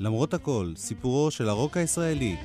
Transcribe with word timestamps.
למרות 0.00 0.34
הכל, 0.34 0.72
סיפורו 0.76 1.30
של 1.30 1.48
הרוק 1.48 1.76
הישראלי. 1.76 2.36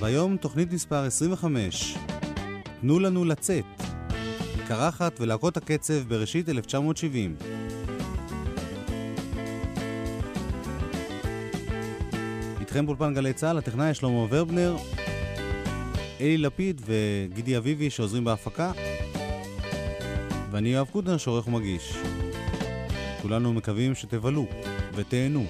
והיום 0.00 0.36
תוכנית 0.36 0.72
מספר 0.72 1.04
25, 1.04 1.96
תנו 2.80 2.98
לנו 2.98 3.24
לצאת. 3.24 3.64
קרחת 4.68 5.20
ולהקות 5.20 5.56
הקצב 5.56 6.08
בראשית 6.08 6.48
1970. 6.48 7.36
איתכם 12.60 12.86
באולפן 12.86 13.14
גלי 13.14 13.32
צה"ל, 13.32 13.58
הטכנאי 13.58 13.94
שלמה 13.94 14.26
ורבנר, 14.30 14.76
אלי 16.20 16.38
לפיד 16.38 16.82
וגידי 16.84 17.56
אביבי 17.56 17.90
שעוזרים 17.90 18.24
בהפקה, 18.24 18.72
ואני 20.50 20.68
יואב 20.68 20.88
קוטנר 20.92 21.16
שעורך 21.16 21.46
ומגיש. 21.46 21.96
כולנו 23.22 23.52
מקווים 23.52 23.94
שתבלו 23.94 24.46
ותהנו. 24.94 25.46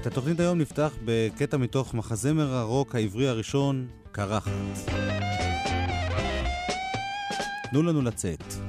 את 0.00 0.06
התוכנית 0.06 0.40
היום 0.40 0.58
נפתח 0.58 0.92
בקטע 1.04 1.56
מתוך 1.56 1.94
מחזמר 1.94 2.54
הרוק 2.54 2.94
העברי 2.94 3.28
הראשון, 3.28 3.86
קרחת. 4.12 4.50
תנו 7.70 7.82
לנו 7.82 8.02
לצאת. 8.02 8.65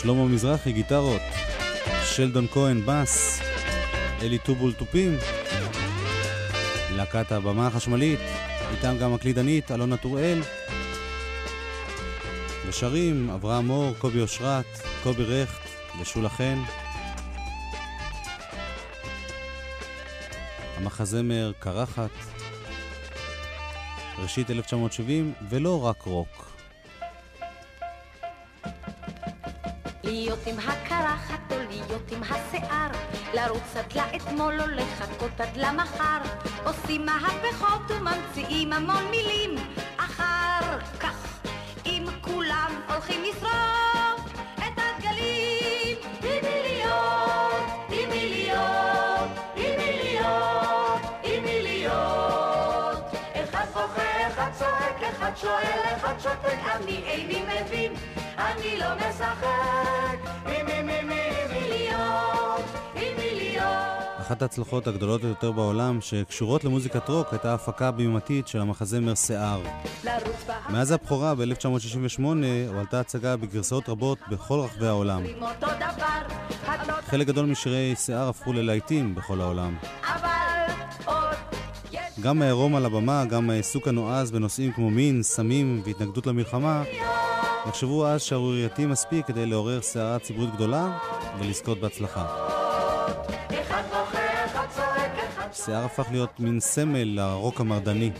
שלמה 0.00 0.24
מזרחי, 0.24 0.72
גיטרות, 0.72 1.20
שלדון 2.04 2.46
כהן, 2.52 2.82
בס, 2.86 3.40
אלי 4.22 4.38
טובול, 4.38 4.72
תופים, 4.72 5.16
להקת 6.90 7.32
הבמה 7.32 7.66
החשמלית, 7.66 8.20
איתם 8.70 8.96
גם 9.00 9.14
הקלידנית, 9.14 9.70
אלונה 9.70 9.96
טוראל, 9.96 10.42
ושרים 12.66 13.30
אברהם 13.30 13.66
מור, 13.66 13.94
קובי 13.98 14.20
אושרת, 14.20 14.66
קובי 15.02 15.24
רכט 15.24 15.68
ושולה 16.00 16.28
חן. 16.28 16.58
המחזמר 20.76 21.52
קרחת, 21.58 22.10
ראשית 24.18 24.50
1970, 24.50 25.32
ולא 25.48 25.86
רק 25.86 26.02
רוק. 26.02 26.45
להיות 30.06 30.38
עם 30.46 30.58
הקרחת 30.58 31.52
או 31.52 31.56
להיות 31.68 32.12
עם 32.12 32.22
השיער, 32.22 32.90
לרוץ 33.34 33.62
קצת 33.70 33.94
לאתמול 33.96 34.60
או 34.60 34.66
לחכות 34.66 35.40
עד 35.40 35.56
למחר, 35.56 36.18
עושים 36.64 37.06
מהפכות 37.06 37.90
וממציאים 37.90 38.72
המון 38.72 39.04
מילים, 39.10 39.54
אחר 39.96 40.78
כך 41.00 41.38
אם 41.86 42.04
כולם 42.20 42.70
הולכים 42.88 43.22
לשרוף 43.22 44.32
את 44.54 44.78
הדגלים, 44.78 45.96
מי 46.22 46.40
להיות, 46.42 47.66
מי 47.88 48.06
להיות, 48.28 49.30
מי 49.56 49.76
להיות, 49.76 51.00
מי 51.44 51.62
להיות. 51.62 53.04
אחד 53.34 53.66
בוכה, 53.72 54.26
אחד 54.28 54.50
צועק, 54.52 55.02
אחד 55.10 55.32
שואל, 55.36 55.80
אחד 55.96 56.14
שותק, 56.22 56.58
אני 56.74 57.02
איני 57.06 57.42
מבין, 57.42 57.92
אני 58.38 58.78
לא 58.78 58.86
משחק, 58.96 60.18
עם 60.46 60.66
מי 60.66 60.82
מי 60.82 61.02
מי 61.02 61.20
מי 61.50 61.68
להיות, 61.68 62.64
עם 62.94 63.16
מי 63.18 63.34
להיות. 63.34 63.96
אחת 64.20 64.42
ההצלחות 64.42 64.86
הגדולות 64.86 65.22
ביותר 65.22 65.52
בעולם 65.52 66.00
שקשורות 66.00 66.64
למוזיקת 66.64 67.08
רוק 67.08 67.26
הייתה 67.32 67.50
ההפקה 67.50 67.88
הבימתית 67.88 68.48
של 68.48 68.60
המחזמר 68.60 69.14
שיער. 69.14 69.60
מאז 70.68 70.90
הבכורה 70.90 71.34
ב-1968 71.34 72.22
הועלתה 72.68 73.00
הצגה 73.00 73.36
בגרסאות 73.36 73.88
רבות 73.88 74.18
בכל 74.30 74.60
רחבי 74.60 74.86
העולם. 74.86 75.22
חלק 77.06 77.26
גדול 77.26 77.46
משירי 77.46 77.94
שיער 77.96 78.28
הפכו 78.28 78.52
ללהיטים 78.52 79.14
בכל 79.14 79.40
העולם. 79.40 79.76
גם 82.20 82.42
העירום 82.42 82.76
על 82.76 82.86
הבמה, 82.86 83.24
גם 83.24 83.50
העיסוק 83.50 83.88
הנועז 83.88 84.30
בנושאים 84.30 84.72
כמו 84.72 84.90
מין, 84.90 85.22
סמים 85.22 85.82
והתנגדות 85.84 86.26
למלחמה, 86.26 86.82
נחשבו 87.68 88.06
אז 88.06 88.22
שערורייתי 88.22 88.86
מספיק 88.86 89.26
כדי 89.26 89.46
לעורר 89.46 89.82
סערה 89.82 90.18
ציבורית 90.18 90.54
גדולה 90.54 90.98
ולזכות 91.38 91.80
בהצלחה. 91.80 92.26
שיער 95.52 95.84
הפך 95.84 96.06
להיות 96.10 96.40
מין 96.40 96.60
סמל 96.60 97.04
לרוק 97.04 97.60
המרדני, 97.60 98.10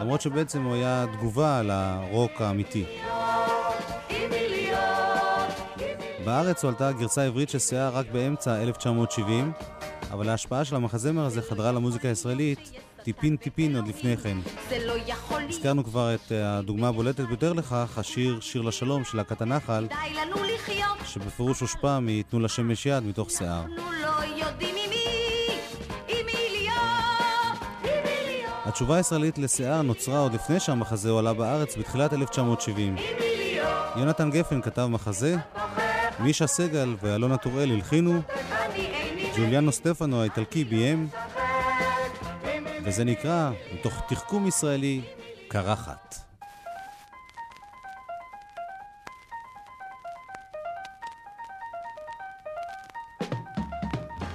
למרות 0.00 0.20
שבעצם 0.20 0.62
הוא 0.62 0.74
היה 0.74 1.06
תגובה 1.12 1.62
לרוק 1.62 2.40
האמיתי. 2.40 2.84
בארץ 6.24 6.64
הועלתה 6.64 6.92
גרסה 6.92 7.24
עברית 7.24 7.50
של 7.50 7.58
שיער 7.58 7.96
רק 7.96 8.06
באמצע 8.12 8.62
1970, 8.62 9.52
אבל 10.10 10.28
ההשפעה 10.28 10.64
של 10.64 10.76
המחזמר 10.76 11.24
הזה 11.24 11.42
חדרה 11.42 11.72
למוזיקה 11.72 12.08
הישראלית 12.08 12.70
טיפין 13.08 13.36
טיפין 13.36 13.76
עוד 13.76 13.88
לפני 13.88 14.16
כן. 14.16 14.38
לא 14.86 14.94
הזכרנו 15.48 15.84
כבר 15.84 16.14
את 16.14 16.32
אה, 16.32 16.58
הדוגמה 16.58 16.88
הבולטת 16.88 17.20
ביותר 17.20 17.52
לכך, 17.52 17.98
השיר 17.98 18.40
"שיר 18.40 18.62
לשלום" 18.62 19.04
של 19.04 19.16
להקת 19.16 19.42
הנחל, 19.42 19.86
שבפירוש 21.04 21.60
הושפע 21.60 21.98
מ"תנו 22.02 22.40
לשמש 22.40 22.86
יד" 22.86 23.04
מתוך 23.04 23.30
שיער. 23.30 23.62
לא 23.76 23.82
התשובה 28.64 28.96
הישראלית 28.96 29.38
לשיער 29.38 29.82
נוצרה 29.82 30.18
עוד 30.18 30.34
לפני 30.34 30.60
שהמחזה 30.60 31.10
הועלה 31.10 31.32
בארץ 31.32 31.76
בתחילת 31.76 32.12
1970. 32.12 32.96
יונתן 33.96 34.30
גפן 34.30 34.62
כתב 34.62 34.86
מחזה, 34.86 35.36
מישה 36.20 36.46
סגל 36.46 36.94
ואלונה 37.02 37.36
טוראל 37.36 37.70
הלחינו, 37.70 38.20
ג'וליאנו 39.36 39.72
סטפנו 39.72 40.20
האיטלקי 40.20 40.64
ביים, 40.64 41.08
וזה 42.88 43.04
נקרא, 43.04 43.50
מתוך 43.74 44.02
תחכום 44.08 44.46
ישראלי, 44.46 45.00
קרחת. 45.48 46.14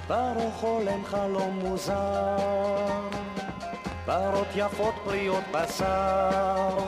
ברוך 0.08 0.54
חולם 0.54 1.04
חלום 1.04 1.58
מוזר, 1.58 3.08
פרות 4.06 4.48
יפות 4.54 4.94
פריות 5.04 5.44
בשר, 5.52 6.78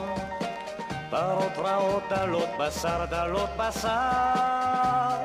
פרות 1.09 1.57
רעות 1.57 2.03
דלות 2.09 2.49
בשר, 2.59 3.05
דלות 3.09 3.49
בשר, 3.57 5.17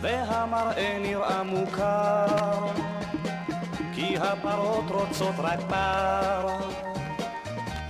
והמראה 0.00 0.98
נראה 0.98 1.42
מוכר. 1.42 2.87
כי 3.98 4.16
הפרות 4.18 4.84
רוצות 4.90 5.34
רק 5.38 5.60
בר, 5.70 6.46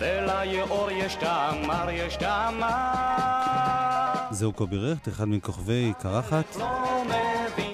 וליאור 0.00 0.90
יש 0.90 1.14
תאמר, 1.14 1.90
יש 1.90 2.16
תאמר. 2.16 3.48
זהו 4.30 4.52
קובי 4.52 4.76
רכט, 4.78 5.08
אחד 5.08 5.28
מכוכבי 5.28 5.92
קרחת. 6.00 6.56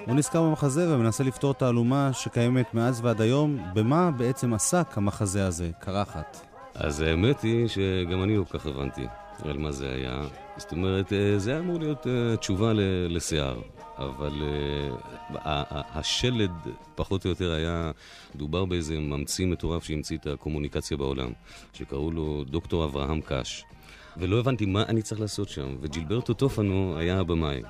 הוא 0.06 0.14
נזכר 0.14 0.42
במחזה 0.42 0.94
ומנסה 0.94 1.24
לפתור 1.24 1.54
תעלומה 1.54 2.10
שקיימת 2.12 2.74
מאז 2.74 3.00
ועד 3.04 3.20
היום. 3.20 3.58
במה 3.74 4.10
בעצם 4.10 4.54
עסק 4.54 4.98
המחזה 4.98 5.46
הזה, 5.46 5.70
קרחת? 5.78 6.46
אז 6.74 7.00
האמת 7.00 7.42
היא 7.42 7.68
שגם 7.68 8.22
אני 8.22 8.36
לא 8.36 8.44
כל 8.44 8.58
כך 8.58 8.66
הבנתי 8.66 9.06
על 9.44 9.58
מה 9.58 9.72
זה 9.72 9.90
היה. 9.90 10.22
זאת 10.56 10.72
אומרת, 10.72 11.12
אה, 11.12 11.38
זה 11.38 11.50
היה 11.50 11.60
אמור 11.60 11.78
להיות 11.78 12.06
אה, 12.06 12.36
תשובה 12.36 12.72
לשיער. 13.08 13.60
אבל 13.98 14.42
uh, 14.42 15.36
השלד 15.70 16.50
פחות 16.94 17.24
או 17.24 17.30
יותר 17.30 17.52
היה, 17.52 17.90
דובר 18.36 18.64
באיזה 18.64 18.98
ממציא 18.98 19.46
מטורף 19.46 19.84
שהמציא 19.84 20.16
את 20.16 20.26
הקומוניקציה 20.26 20.96
בעולם, 20.96 21.32
שקראו 21.72 22.10
לו 22.10 22.44
דוקטור 22.44 22.84
אברהם 22.84 23.20
קאש. 23.20 23.64
ולא 24.16 24.40
הבנתי 24.40 24.66
מה 24.66 24.82
אני 24.82 25.02
צריך 25.02 25.20
לעשות 25.20 25.48
שם. 25.48 25.76
וג'ילברטו 25.80 26.34
טופנו 26.34 26.94
היה 26.98 27.20
הבמאי. 27.20 27.62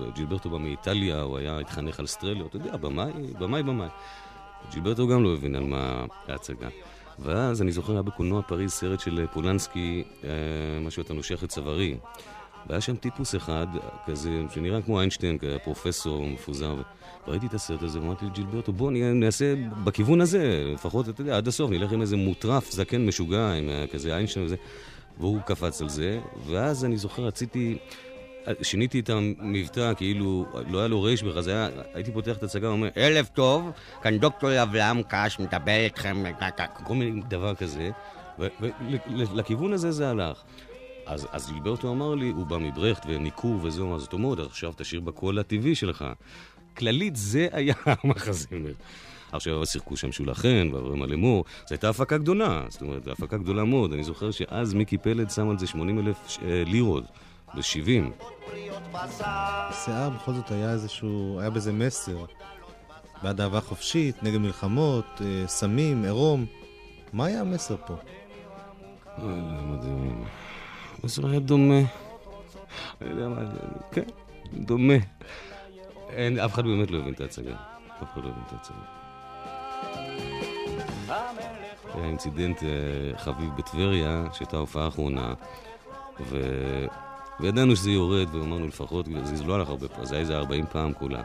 וג'ילברטו 0.00 0.50
בא 0.50 0.58
מאיטליה, 0.58 1.20
הוא 1.20 1.38
היה 1.38 1.58
התחנך 1.58 2.00
על 2.00 2.06
סטרליו, 2.06 2.46
אתה 2.46 2.56
יודע, 2.56 2.76
במאי, 2.76 3.12
במאי, 3.38 3.62
במאי. 3.62 3.88
ג'ילברטו 4.70 5.08
גם 5.08 5.22
לא 5.22 5.32
הבין 5.32 5.54
על 5.54 5.64
מה 5.64 6.04
ההצגה. 6.28 6.68
ואז 7.18 7.62
אני 7.62 7.72
זוכר, 7.72 7.92
היה 7.92 8.02
בקולנוע 8.02 8.42
פריז 8.42 8.70
סרט 8.70 9.00
של 9.00 9.26
פולנסקי, 9.32 10.04
אה, 10.24 10.30
משהו 10.80 11.02
אתה 11.02 11.14
נושך 11.14 11.44
את 11.44 11.48
צווארי. 11.48 11.96
והיה 12.66 12.80
שם 12.80 12.96
טיפוס 12.96 13.34
אחד, 13.34 13.66
כזה, 14.06 14.30
שנראה 14.54 14.82
כמו 14.82 15.00
איינשטיין, 15.00 15.38
פרופסור 15.64 16.26
מפוזר. 16.26 16.76
וראיתי 17.28 17.46
את 17.46 17.54
הסרט 17.54 17.82
הזה, 17.82 18.00
ואמרתי 18.00 18.26
לג'ילברטו, 18.26 18.72
בוא 18.72 18.90
נעשה 18.92 19.54
בכיוון 19.84 20.20
הזה, 20.20 20.70
לפחות, 20.74 21.08
אתה 21.08 21.20
יודע, 21.20 21.36
עד 21.36 21.48
הסוף, 21.48 21.70
נלך 21.70 21.92
עם 21.92 22.00
איזה 22.00 22.16
מוטרף, 22.16 22.70
זקן 22.70 23.06
משוגע, 23.06 23.52
עם 23.52 23.68
אה, 23.68 23.84
כזה 23.92 24.14
איינשטיין 24.14 24.46
וזה. 24.46 24.56
והוא 25.18 25.40
קפץ 25.40 25.82
על 25.82 25.88
זה, 25.88 26.20
ואז 26.46 26.84
אני 26.84 26.96
זוכר, 26.96 27.22
רציתי... 27.22 27.78
שיניתי 28.62 29.00
את 29.00 29.10
המבטא, 29.10 29.94
כאילו, 29.94 30.46
לא 30.68 30.78
היה 30.78 30.88
לו 30.88 31.02
רייש 31.02 31.22
בכלל, 31.22 31.42
זה 31.42 31.52
היה, 31.52 31.68
הייתי 31.94 32.12
פותח 32.12 32.36
את 32.36 32.42
הצגה 32.42 32.68
ואומר, 32.68 32.88
ערב 32.94 33.28
טוב, 33.34 33.70
כאן 34.02 34.18
דוקטור 34.18 34.62
אברהם 34.62 35.02
קאש 35.02 35.40
מדבר 35.40 35.76
איתכם, 35.76 36.24
כל 36.84 36.94
מיני 36.94 37.22
דבר 37.28 37.54
כזה, 37.54 37.90
ולכיוון 38.38 39.72
הזה 39.72 39.92
זה 39.92 40.10
הלך. 40.10 40.42
אז, 41.08 41.26
אז 41.32 41.52
ליברטו 41.52 41.92
אמר 41.92 42.14
לי, 42.14 42.28
הוא 42.30 42.46
בא 42.46 42.58
מברכט 42.58 43.06
וניכור 43.08 43.58
וזהו, 43.62 43.96
אז 43.96 44.08
הוא 44.12 44.20
אומר, 44.20 44.46
עכשיו 44.46 44.72
תשאיר 44.76 45.00
בקול 45.00 45.38
הטבעי 45.38 45.74
שלך. 45.74 46.04
כללית, 46.76 47.16
זה 47.16 47.48
היה 47.52 47.74
המחזמר. 48.04 48.72
עכשיו 49.32 49.66
שיחקו 49.66 49.96
שם 49.96 50.12
שולה 50.12 50.34
חן 50.34 50.68
ועברי 50.72 50.96
מלמור, 50.96 51.44
זו 51.60 51.74
הייתה 51.74 51.88
הפקה 51.88 52.18
גדולה, 52.18 52.64
זאת 52.68 52.82
אומרת, 52.82 53.04
זו 53.04 53.12
הפקה 53.12 53.38
גדולה 53.38 53.64
מאוד. 53.64 53.92
אני 53.92 54.04
זוכר 54.04 54.30
שאז 54.30 54.74
מיקי 54.74 54.98
פלד 54.98 55.30
שם 55.30 55.50
על 55.50 55.58
זה 55.58 55.66
80 55.66 55.98
אלף 55.98 56.38
אה, 56.42 56.62
לירות, 56.66 57.04
ב-70. 57.54 58.26
השיער 59.20 60.10
בכל 60.10 60.32
זאת 60.32 60.50
היה 60.50 60.72
איזשהו, 60.72 61.40
היה 61.40 61.50
בזה 61.50 61.72
מסר. 61.72 62.24
בעד 63.22 63.40
אהבה 63.40 63.60
חופשית, 63.60 64.22
נגד 64.22 64.38
מלחמות, 64.38 65.06
אה, 65.20 65.46
סמים, 65.46 66.04
עירום. 66.04 66.46
מה 67.12 67.26
היה 67.26 67.40
המסר 67.40 67.76
פה? 67.86 67.94
מדהים. 69.18 70.24
זה 71.04 71.22
היה 71.28 71.40
דומה. 71.40 71.80
אני 73.00 73.10
יודע 73.10 73.28
מה, 73.28 73.36
כן, 73.92 74.02
דומה. 74.52 74.94
אין, 76.10 76.38
אף 76.38 76.54
אחד 76.54 76.64
באמת 76.64 76.90
לא 76.90 76.98
הבין 76.98 77.14
את 77.14 77.20
ההצגה. 77.20 77.54
אף 78.02 78.12
אחד 78.12 78.24
לא 78.24 78.28
הבין 78.28 78.42
את 78.46 78.52
ההצגה. 78.52 78.98
היה 81.94 82.04
אינצידנט 82.04 82.62
אה, 82.62 83.18
חביב 83.18 83.50
בטבריה, 83.56 84.24
שהייתה 84.32 84.56
הופעה 84.56 84.88
אחרונה, 84.88 85.34
ו... 86.20 86.36
וידענו 87.40 87.76
שזה 87.76 87.90
יורד, 87.90 88.34
ואמרנו 88.34 88.66
לפחות, 88.66 89.06
זה 89.22 89.44
לא 89.44 89.54
הלך 89.54 89.68
הרבה 89.68 89.88
פעם, 89.88 90.04
זה 90.04 90.14
היה 90.14 90.20
איזה 90.20 90.36
40 90.36 90.64
פעם 90.72 90.92
כולה. 90.92 91.22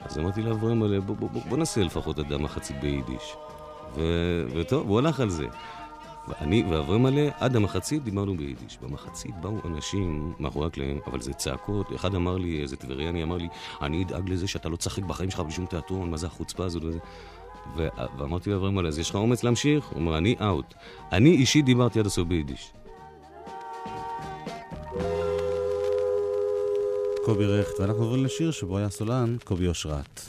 אז 0.00 0.18
אמרתי 0.18 0.42
לאברהם, 0.42 0.80
בוא, 1.06 1.16
בוא, 1.16 1.30
בוא, 1.30 1.42
בוא 1.48 1.58
נעשה 1.58 1.80
לפחות 1.80 2.18
אדם 2.18 2.42
מחצית 2.42 2.80
ביידיש. 2.80 3.36
ו... 3.96 4.02
וטוב, 4.54 4.88
הוא 4.88 4.98
הלך 4.98 5.20
על 5.20 5.30
זה. 5.30 5.46
ואני 6.28 6.64
ואברהם 6.70 7.02
מלא, 7.02 7.22
עד 7.38 7.56
המחצית 7.56 8.04
דיברנו 8.04 8.36
ביידיש. 8.36 8.78
במחצית 8.82 9.34
באו 9.40 9.56
אנשים 9.64 10.34
מאחורי 10.38 10.66
הקלעים, 10.66 11.00
אבל 11.06 11.20
זה 11.20 11.32
צעקות. 11.32 11.92
אחד 11.94 12.14
אמר 12.14 12.36
לי, 12.36 12.62
איזה 12.62 12.76
טבריאני 12.76 13.22
אמר 13.22 13.36
לי, 13.36 13.48
אני 13.82 14.04
אדאג 14.04 14.30
לזה 14.30 14.48
שאתה 14.48 14.68
לא 14.68 14.76
תשחק 14.76 15.02
בחיים 15.02 15.30
שלך 15.30 15.40
בשום 15.40 15.66
תיאטרון, 15.66 16.10
מה 16.10 16.16
זה 16.16 16.26
החוצפה 16.26 16.64
הזאת 16.64 16.84
וזה. 16.84 16.98
ו- 17.76 17.88
ואמרתי 18.18 18.50
לאברהם 18.50 18.74
מלא, 18.74 18.88
אז 18.88 18.98
יש 18.98 19.10
לך 19.10 19.16
אומץ 19.16 19.44
להמשיך? 19.44 19.86
הוא 19.86 19.98
אומר, 20.00 20.18
אני 20.18 20.36
אאוט. 20.42 20.74
אני 21.12 21.30
אישית 21.30 21.64
דיברתי 21.64 22.00
עד 22.00 22.06
הסוף 22.06 22.28
ביידיש. 22.28 22.72
קובי 27.24 27.46
רכט, 27.46 27.80
ואנחנו 27.80 28.02
עוברים 28.02 28.24
לשיר 28.24 28.50
שבו 28.50 28.78
היה 28.78 28.90
סולן, 28.90 29.36
קובי 29.44 29.68
אושרת. 29.68 30.20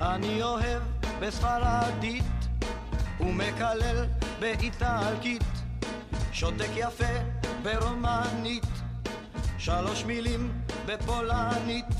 אני 0.00 0.42
אוהב 0.42 0.82
בספרדית 1.20 2.43
ומקלל 3.20 4.04
באיטלקית, 4.40 5.42
שותק 6.32 6.70
יפה 6.76 7.14
ברומנית, 7.62 8.66
שלוש 9.58 10.04
מילים 10.04 10.52
בפולנית, 10.86 11.94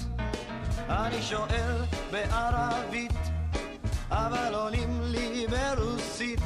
אני 0.89 1.23
שואל 1.23 1.85
בערבית, 2.11 3.13
אבל 4.11 4.55
עונים 4.55 5.01
לי 5.03 5.47
ברוסית. 5.47 6.41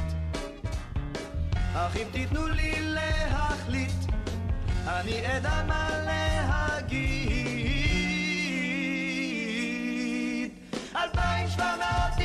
אך 1.73 1.97
אם 1.97 2.07
תיתנו 2.11 2.47
לי 2.47 2.75
להחליט, 2.79 3.91
אני 4.87 5.37
אדע 5.37 5.63
מה 5.67 5.89
להגיד. 6.05 7.29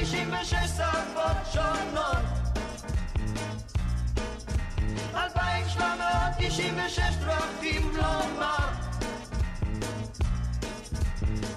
66 0.05 0.55
שפות 0.69 1.37
שונות. 1.53 2.25
2,796 5.15 7.01
דרכים 7.21 7.91
לומר. 7.97 8.69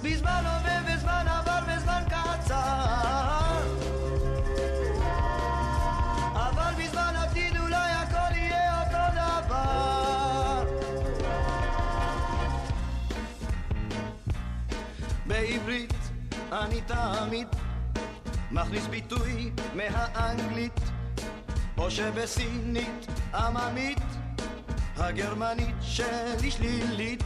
בזמן 0.03 0.43
עובר 0.45 0.79
וזמן 0.87 1.25
עבר 1.27 1.59
וזמן 1.67 2.03
קצר. 2.07 3.63
אבל 6.33 6.73
בזמן 6.83 7.13
עתיד 7.15 7.57
אולי 7.57 7.91
הכל 7.91 8.35
יהיה 8.35 8.79
אותו 8.81 9.05
דבר. 9.13 10.63
בעברית 15.25 15.93
אני 16.51 16.81
תמיד 16.81 17.47
מכניס 18.51 18.87
ביטוי 18.87 19.51
מהאנגלית 19.75 20.79
או 21.77 21.91
שבסינית 21.91 23.07
עממית 23.33 23.99
הגרמנית 24.97 25.75
שלי 25.81 26.51
שלילית. 26.51 27.23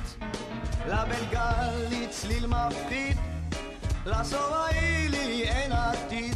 לבלגלית 0.87 2.09
צליל 2.09 2.47
מפחיד 2.47 3.17
לסוראילי 4.05 5.43
אין 5.43 5.71
עתיד. 5.71 6.35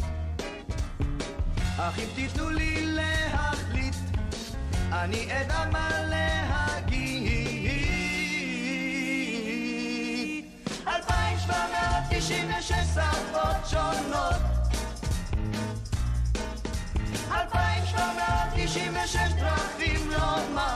אך 1.78 1.98
אם 1.98 2.08
תיתנו 2.14 2.50
לי 2.50 2.86
להחליט 2.86 3.94
אני 4.92 5.40
אדע 5.40 5.70
מה 5.72 5.88
להגיד 6.02 6.65
36 18.76 19.32
דרכים 19.32 20.10
לא 20.10 20.36
מר 20.54 20.75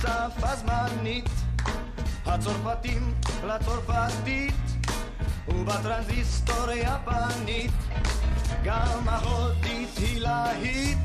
שפה 0.00 0.56
זמנית, 0.56 1.30
הצרפתים 2.26 3.14
לצרפתית, 3.46 4.54
ובטרנזיסטור 5.48 6.70
יפנית, 6.70 7.70
גם 8.64 9.08
ההודית 9.08 9.96
היא 9.96 10.20
להיט, 10.20 10.98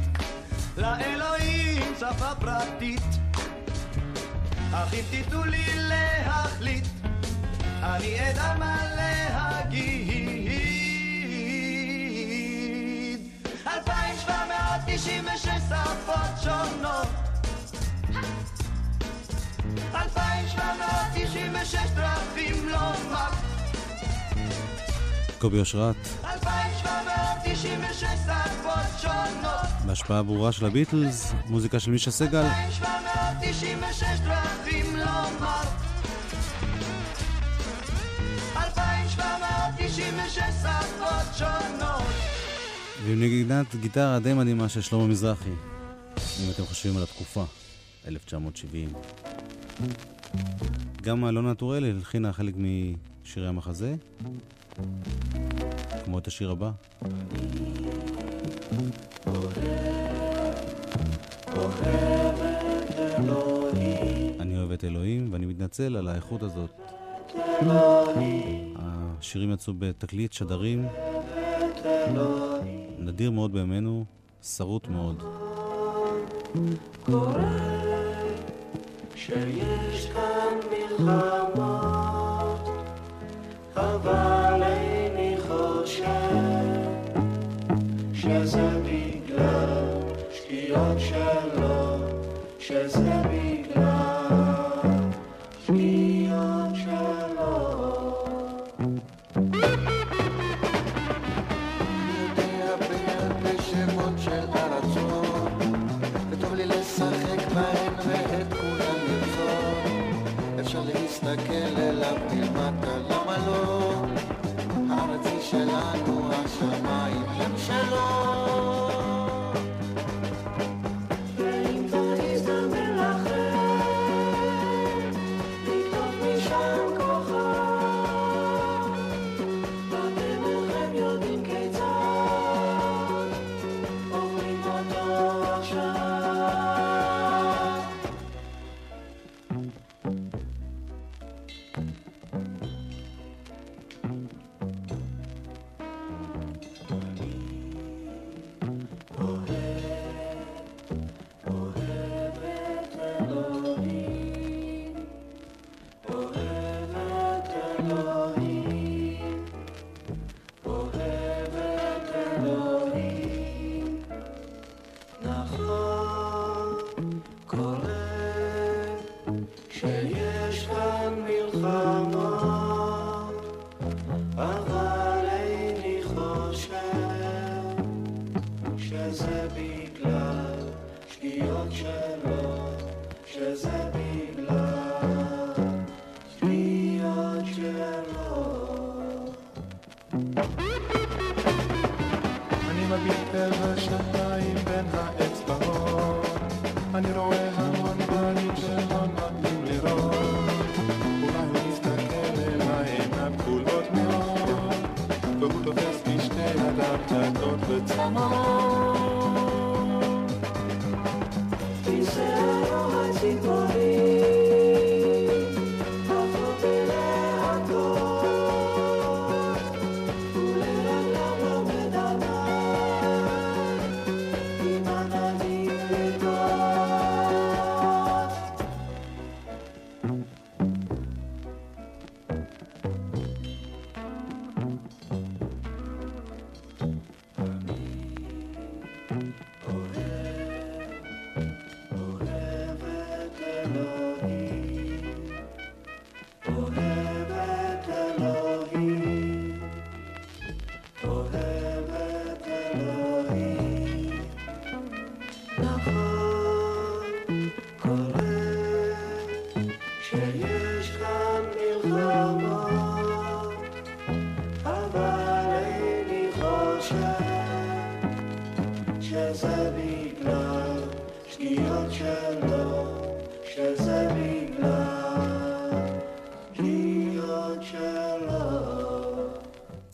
לאלוהים 0.78 1.94
שפה 2.00 2.36
פרטית. 2.40 3.04
אך 4.74 4.94
אם 4.94 5.04
תיתנו 5.10 5.44
לי 5.46 5.66
להחליט, 5.76 6.86
אני 7.84 8.30
אדע 8.30 8.56
מה 8.60 8.78
להגיד. 8.96 10.12
אלפיים 13.68 14.16
שבע 14.22 14.46
מאות 14.48 14.82
תשעים 14.86 15.26
ושש 15.26 15.62
שפות 15.70 16.44
שונות 16.44 17.21
אלפיים 20.02 20.48
שבע 20.48 20.74
מאות 20.80 21.12
תשעים 21.16 21.54
ושש 21.62 21.90
דרכים 21.96 22.70
לומר 22.70 23.30
קובי 25.40 25.60
אושרת, 25.60 25.96
אלפיים 26.24 26.74
שבע 26.80 27.02
מאות 27.06 27.38
תשעים 27.46 27.80
ושש 27.92 28.04
שפות 28.04 29.02
שונות. 29.02 29.86
בהשפעה 29.86 30.24
ברורה 30.24 30.52
של 30.52 30.66
הביטלס, 30.66 31.34
מוזיקה 31.46 31.80
של 31.80 31.92
מישה 31.92 32.12
סגל, 32.12 32.40
אלפיים 32.40 32.72
שבע 32.72 33.00
מאות 33.04 33.38
תשעים 33.42 33.80
ושש 33.90 34.20
דרכים 34.20 34.62
תשעים 39.92 40.14
ושש 40.28 40.40
שפות 40.62 41.38
שונות. 41.38 42.02
ועם 43.04 43.22
נגינת 43.22 43.76
גיטרה 43.76 44.20
די 44.20 44.34
מדהימה 44.34 44.70
של 44.70 44.82
שלמה 44.82 45.08
מזרחי, 45.08 45.50
אם 46.44 46.52
אתם 46.52 46.66
חושבים 46.66 46.98
על 46.98 47.04
התקופה, 47.04 47.44
1970. 48.08 48.90
גם 51.02 51.26
אלונה 51.26 51.56
טוראל 51.56 51.84
הלחינה 51.84 52.34
חלק 52.34 52.54
משירי 52.58 53.48
המחזה, 53.48 53.96
כמו 56.06 56.20
את 56.20 56.28
השיר 56.28 56.52
הבא. 56.52 56.72
אני 64.40 64.58
אוהב 64.58 64.72
את 64.72 64.84
אלוהים, 64.84 65.34
ואני 65.34 65.46
מתנצל 65.46 65.96
על 65.96 66.08
האיכות 66.08 66.44
הזאת. 66.44 66.70
השירים 68.76 69.52
יצאו 69.52 69.74
בתקליט 69.80 70.34
שדרים 70.34 70.88
נדיר 73.00 73.32
מאוד 73.32 73.54
בימינו, 73.54 74.06
שרוט 74.44 74.88
מאוד. 74.88 75.24
שיש 79.26 80.08
כאן 80.14 80.58
מלחמות, 80.72 82.70
אבל 83.76 84.64
איני 84.64 85.36
חושב 85.48 86.06
שזה 88.14 88.70
בגלל 88.86 89.84
שגיאות 90.34 91.00
שלו, 91.00 91.98
שזה 92.60 93.22
בגלל 93.30 93.61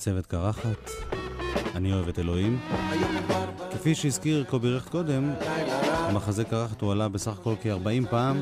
צוות 0.08 0.26
קרחת, 0.26 0.92
אני 1.76 1.94
אוהב 1.94 2.08
את 2.08 2.20
אלוהים. 2.20 2.60
כפי 3.72 3.96
שהזכיר 3.96 4.44
קובי 4.50 4.70
רכט 4.70 4.90
קודם, 4.90 5.32
המחזה 5.82 6.44
קרחת 6.44 6.82
הועלה 6.82 7.08
בסך 7.08 7.32
הכל 7.40 7.54
כ-40 7.62 8.10
פעם, 8.10 8.42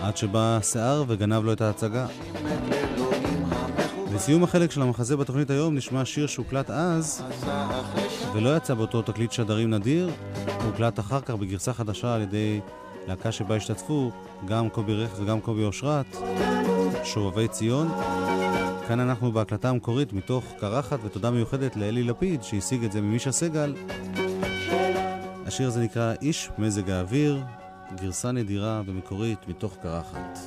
עד 0.00 0.16
שבא 0.16 0.58
שיער 0.62 1.04
וגנב 1.08 1.44
לו 1.44 1.52
את 1.52 1.60
ההצגה. 1.60 2.06
לסיום 4.14 4.44
החלק 4.44 4.70
של 4.70 4.82
המחזה 4.82 5.16
בתוכנית 5.16 5.50
היום 5.50 5.74
נשמע 5.74 6.04
שיר 6.04 6.26
שהוקלט 6.26 6.70
אז, 6.70 7.22
ולא 8.34 8.56
יצא 8.56 8.74
באותו 8.74 9.02
תקליט 9.02 9.32
שדרים 9.32 9.70
נדיר, 9.70 10.10
הוקלט 10.64 11.00
אחר 11.00 11.20
כך 11.20 11.34
בגרסה 11.34 11.72
חדשה 11.72 12.14
על 12.14 12.20
ידי 12.20 12.60
להקה 13.08 13.32
שבה 13.32 13.56
השתתפו 13.56 14.10
גם 14.44 14.68
קובי 14.68 14.94
רכט 14.94 15.18
וגם 15.18 15.40
קובי 15.40 15.64
אושרת, 15.64 16.16
שובבי 17.04 17.48
ציון. 17.48 17.88
כאן 18.88 19.00
אנחנו 19.00 19.32
בהקלטה 19.32 19.68
המקורית 19.68 20.12
מתוך 20.12 20.44
קרחת, 20.60 20.98
ותודה 21.04 21.30
מיוחדת 21.30 21.76
לאלי 21.76 22.02
לפיד 22.02 22.42
שהשיג 22.42 22.84
את 22.84 22.92
זה 22.92 23.00
ממישה 23.00 23.32
סגל. 23.32 23.74
השיר 25.46 25.68
הזה 25.68 25.80
נקרא 25.80 26.14
איש 26.22 26.50
מזג 26.58 26.90
האוויר, 26.90 27.42
גרסה 28.00 28.32
נדירה 28.32 28.82
ומקורית 28.86 29.48
מתוך 29.48 29.76
קרחת. 29.82 30.38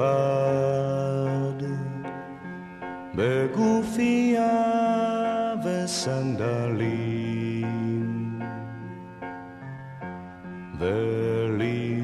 לבד, 0.00 1.60
בגופייה 3.14 4.50
וסנדלים, 5.64 7.20
ולפעמים 10.78 12.00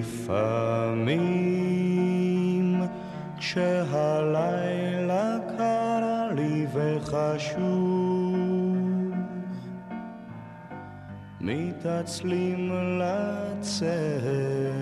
כשהלילה 3.38 5.36
קר 5.58 6.28
לי 6.36 6.66
וחשוך, 6.72 7.56
מתעצלים 11.40 12.72
לצאת, 13.00 14.75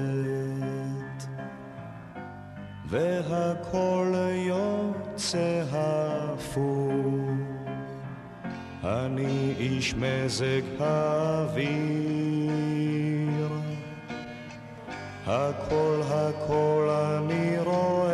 והכל 2.95 4.15
יוצא 4.33 5.63
הפוך. 5.73 7.05
אני 8.85 9.55
איש 9.59 9.95
מזג 9.95 10.63
האוויר, 10.81 11.69
הכל 15.27 16.01
הכל 16.11 16.89
אני 16.91 17.59
רואה. 17.61 18.05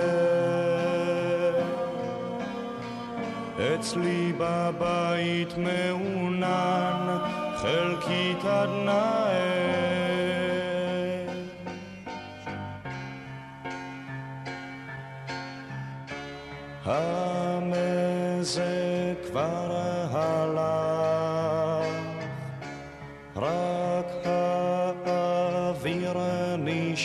אצלי 3.74 4.32
בבית 4.38 5.54
מעונן 5.58 7.18
חלקית 7.56 8.44
עד 8.44 8.68
נאה. 8.84 9.39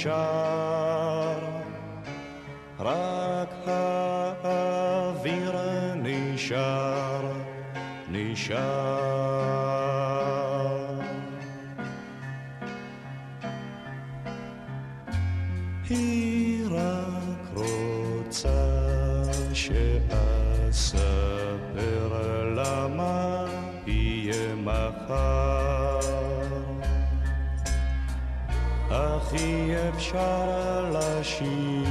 shine. 0.06 0.35
אפשר 30.16 30.92
לשיר 30.94 31.86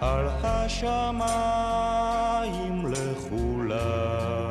על 0.00 0.28
השמיים 0.42 1.96
לכולם. 2.86 4.49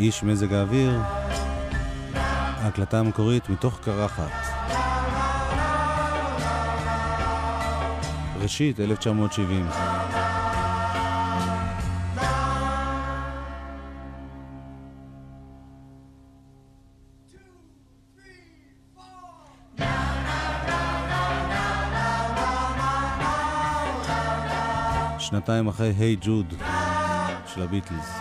איש 0.00 0.22
מזג 0.22 0.52
האוויר, 0.52 1.00
ההקלטה 2.14 2.98
המקורית 2.98 3.48
מתוך 3.48 3.80
קרחת. 3.84 4.30
ראשית 8.40 8.80
1970. 8.80 9.66
שנתיים 25.18 25.68
אחרי 25.68 25.92
היי 25.98 26.16
ג'וד 26.20 26.54
של 27.46 27.62
הביטלס. 27.62 28.19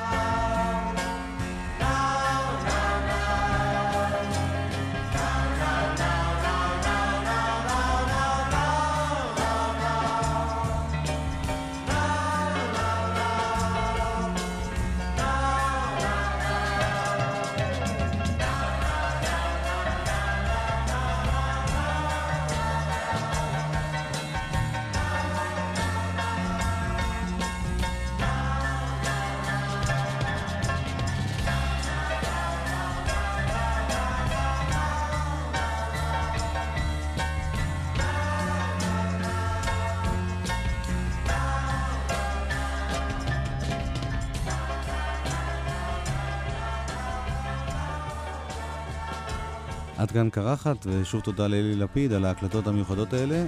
עד 50.10 50.14
כאן 50.14 50.30
קרחת, 50.30 50.78
ושוב 50.86 51.22
תודה 51.22 51.48
לאלי 51.48 51.76
לפיד 51.76 52.14
על 52.14 52.26
ההקלטות 52.26 52.68
המיוחדות 52.68 53.14
האלה. 53.14 53.46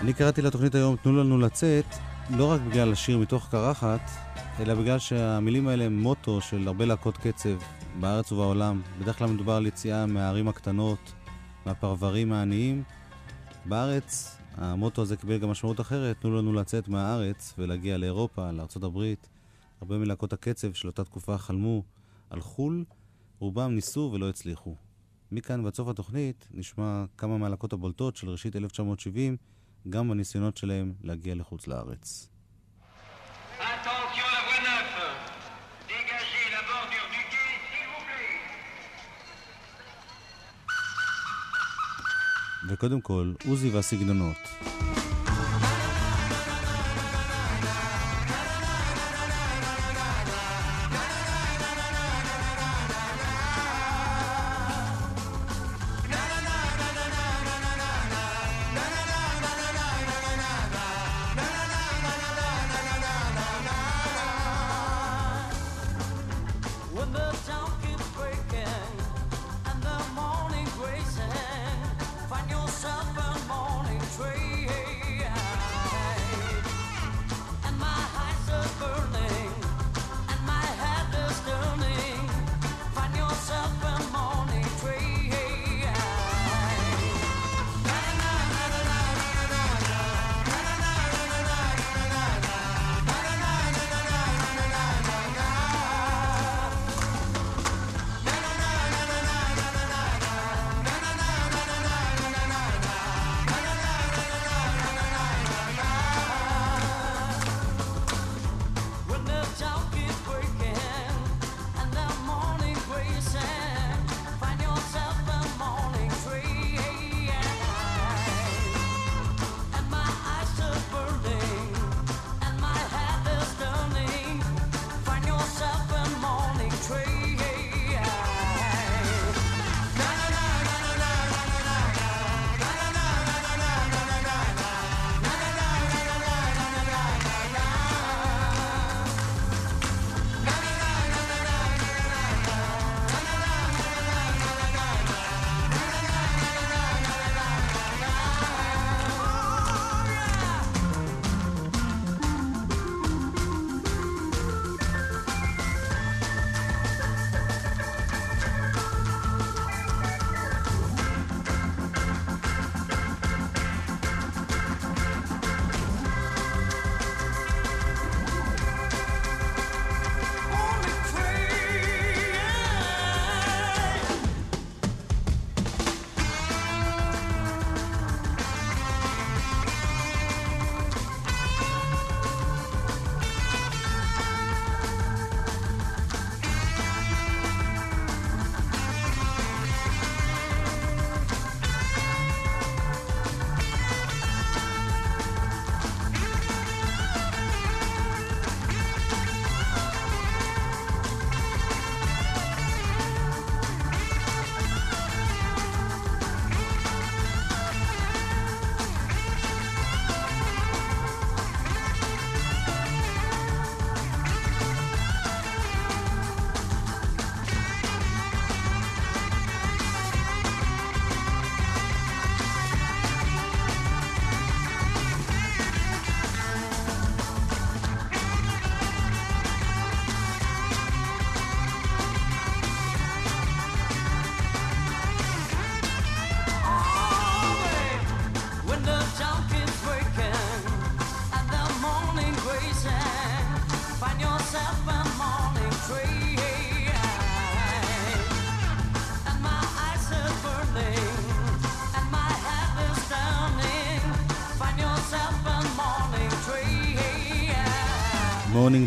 אני 0.00 0.12
קראתי 0.12 0.42
לתוכנית 0.42 0.74
היום 0.74 0.96
"תנו 0.96 1.16
לנו 1.16 1.38
לצאת", 1.38 1.84
לא 2.30 2.50
רק 2.50 2.60
בגלל 2.60 2.92
השיר 2.92 3.18
מתוך 3.18 3.48
קרחת, 3.50 4.00
אלא 4.60 4.74
בגלל 4.74 4.98
שהמילים 4.98 5.68
האלה 5.68 5.84
הם 5.84 5.98
מוטו 5.98 6.40
של 6.40 6.68
הרבה 6.68 6.84
להקות 6.84 7.16
קצב 7.18 7.58
בארץ 8.00 8.32
ובעולם. 8.32 8.82
בדרך 9.00 9.18
כלל 9.18 9.28
מדובר 9.28 9.52
על 9.52 9.66
יציאה 9.66 10.06
מהערים 10.06 10.48
הקטנות, 10.48 11.12
מהפרברים 11.66 12.32
העניים. 12.32 12.82
בארץ 13.64 14.38
המוטו 14.56 15.02
הזה 15.02 15.16
קיבל 15.16 15.38
גם 15.38 15.50
משמעות 15.50 15.80
אחרת, 15.80 16.16
תנו 16.20 16.38
לנו 16.38 16.52
לצאת 16.52 16.88
מהארץ 16.88 17.54
ולהגיע 17.58 17.98
לאירופה, 17.98 18.50
לארה"ב. 18.50 19.14
הרבה 19.80 19.98
מלהקות 19.98 20.32
הקצב 20.32 20.72
של 20.72 20.88
אותה 20.88 21.04
תקופה 21.04 21.38
חלמו 21.38 21.82
על 22.30 22.40
חו"ל, 22.40 22.84
רובם 23.38 23.74
ניסו 23.74 24.10
ולא 24.14 24.28
הצליחו. 24.28 24.76
מכאן 25.32 25.64
ועד 25.64 25.74
סוף 25.74 25.88
התוכנית 25.88 26.48
נשמע 26.50 27.04
כמה 27.18 27.38
מהלהקות 27.38 27.72
הבולטות 27.72 28.16
של 28.16 28.28
ראשית 28.30 28.56
1970, 28.56 29.36
גם 29.88 30.08
בניסיונות 30.08 30.56
שלהם 30.56 30.92
להגיע 31.02 31.34
לחוץ 31.34 31.66
לארץ. 31.66 32.28
Attention 33.58 34.28
la 34.34 34.40
voie 34.46 34.60
9. 34.62 34.68
Dégagez 35.88 36.46
la 36.54 36.62
bordure 36.68 37.08
du 37.14 37.22
quai, 37.32 37.54
s'il 37.70 37.86
vous 37.92 38.04
plaît. 38.08 38.38
וקודם 42.68 43.00
כל, 43.00 43.32
עוזי 43.48 43.70
והסגנונות. 43.70 44.36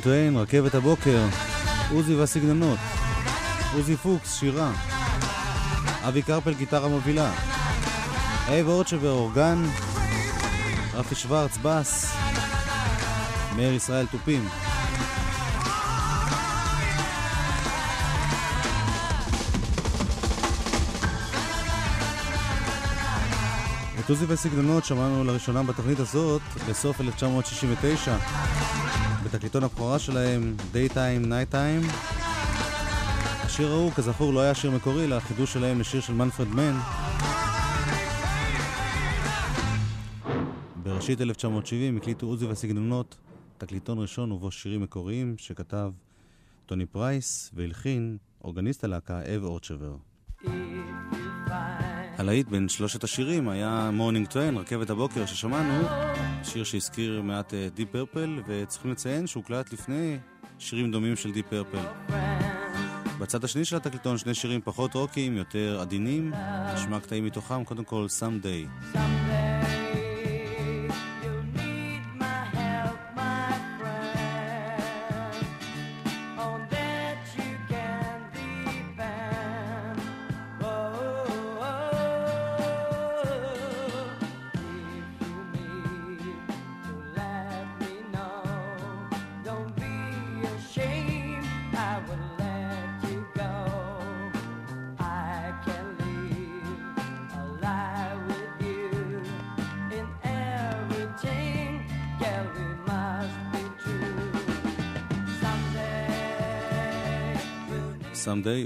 Train, 0.01 0.37
רכבת 0.37 0.75
הבוקר, 0.75 1.25
עוזי 1.91 2.15
והסגנונות, 2.15 2.79
עוזי 3.73 3.97
פוקס, 3.97 4.39
שירה, 4.39 4.71
אבי 6.07 6.21
קרפל, 6.21 6.53
גיטרה 6.53 6.87
מובילה, 6.87 7.31
אייב 8.47 8.67
אורצ'ובר, 8.67 9.11
אורגן, 9.11 9.63
רפי 10.93 11.15
שוורץ, 11.15 11.57
בס, 11.61 12.13
מאיר 13.55 13.73
ישראל, 13.73 14.05
תופים. 14.05 14.47
את 24.11 24.15
עוזי 24.15 24.33
וסגנונות 24.33 24.85
שמענו 24.85 25.23
לראשונה 25.23 25.63
בתוכנית 25.63 25.99
הזאת 25.99 26.41
בסוף 26.69 27.01
1969 27.01 28.17
בתקליטון 29.23 29.63
הבכורה 29.63 29.99
שלהם 29.99 30.55
Daytime 30.73 31.25
Nighttime. 31.25 31.93
השיר 33.45 33.71
ההוא 33.71 33.91
כזכור 33.91 34.33
לא 34.33 34.39
היה 34.39 34.55
שיר 34.55 34.71
מקורי 34.71 35.05
אלא 35.05 35.19
חידוש 35.19 35.53
שלהם 35.53 35.79
לשיר 35.79 36.01
של 36.01 36.13
מנפרד 36.13 36.47
מן. 36.47 36.77
בראשית 40.83 41.21
1970 41.21 41.97
הקליטו 41.97 42.25
עוזי 42.25 42.45
והסגנונות 42.45 43.17
תקליטון 43.57 43.99
ראשון 43.99 44.31
ובו 44.31 44.51
שירים 44.51 44.81
מקוריים 44.81 45.35
שכתב 45.37 45.91
טוני 46.65 46.85
פרייס 46.85 47.51
והלחין 47.53 48.17
אורגניסט 48.43 48.83
הלהקה 48.83 49.21
אייב 49.35 49.43
אורצ'ובר 49.43 49.95
הלהיט 52.21 52.47
בין 52.47 52.69
שלושת 52.69 53.03
השירים 53.03 53.49
היה 53.49 53.89
Morning 53.93 54.27
Train, 54.27 54.57
רכבת 54.57 54.89
הבוקר 54.89 55.25
ששמענו, 55.25 55.87
שיר 56.43 56.63
שהזכיר 56.63 57.21
מעט 57.21 57.53
דיפ 57.73 57.91
פרפל, 57.91 58.41
וצריכים 58.47 58.91
לציין 58.91 59.27
שהוא 59.27 59.41
הוקלט 59.41 59.73
לפני 59.73 60.17
שירים 60.59 60.91
דומים 60.91 61.15
של 61.15 61.31
דיפ 61.31 61.45
פרפל. 61.49 62.13
בצד 63.19 63.43
השני 63.43 63.65
של 63.65 63.75
התקליטון 63.75 64.17
שני 64.17 64.33
שירים 64.33 64.61
פחות 64.63 64.93
רוקיים, 64.93 65.37
יותר 65.37 65.79
עדינים, 65.81 66.33
נשמע 66.73 66.99
קטעים 66.99 67.25
מתוכם, 67.25 67.63
קודם 67.63 67.83
כל 67.83 68.05
Someday. 68.19 68.95
Someday, 68.95 69.50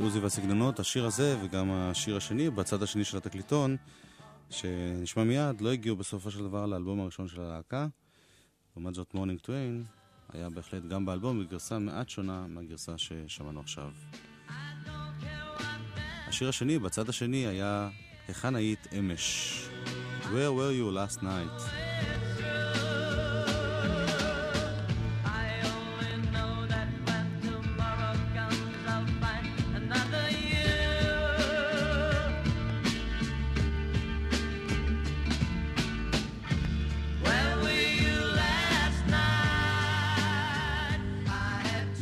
עוזי 0.01 0.19
והסגנונות, 0.19 0.80
השיר 0.80 1.06
הזה 1.06 1.38
וגם 1.43 1.71
השיר 1.71 2.17
השני 2.17 2.49
בצד 2.49 2.84
השני 2.84 3.04
של 3.04 3.17
התקליטון, 3.17 3.78
שנשמע 4.49 5.23
מיד, 5.23 5.62
לא 5.62 5.71
הגיעו 5.71 5.95
בסופו 5.95 6.32
של 6.32 6.43
דבר 6.43 6.65
לאלבום 6.65 6.99
הראשון 6.99 7.28
של 7.28 7.41
הלהקה. 7.41 7.88
לעומת 8.75 8.95
זאת, 8.95 9.13
Morning 9.13 9.39
Train 9.39 9.84
היה 10.34 10.49
בהחלט 10.49 10.84
גם 10.84 11.06
באלבום 11.06 11.43
בגרסה 11.43 11.80
מעט 11.80 12.10
שונה 12.10 12.45
מהגרסה 12.47 12.97
ששמענו 12.97 13.60
עכשיו. 13.60 13.91
השיר 16.28 16.49
השני, 16.49 16.80
בצד 16.80 17.10
השני, 17.10 17.47
היה 17.47 17.89
היכן 18.28 18.56
היית 18.56 18.88
אמש? 18.99 19.67
Where 20.23 20.51
were 20.58 20.73
you 20.80 20.95
last 20.95 21.23
night? 21.23 21.62